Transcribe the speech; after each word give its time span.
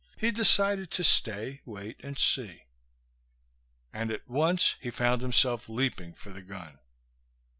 He 0.17 0.31
decided 0.31 0.89
to 0.89 1.03
stay, 1.03 1.61
wait 1.63 1.97
and 2.03 2.17
see. 2.17 2.63
And 3.93 4.09
at 4.09 4.27
once 4.27 4.75
he 4.79 4.89
found 4.89 5.21
himself 5.21 5.69
leaping 5.69 6.15
for 6.15 6.31
the 6.33 6.41
gun. 6.41 6.79